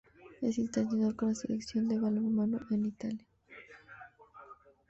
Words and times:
Es 0.41 0.57
internacional 0.57 1.15
con 1.15 1.29
la 1.29 1.35
Selección 1.35 1.87
de 1.87 1.99
balonmano 1.99 2.57
de 2.71 2.87
Italia. 2.87 3.27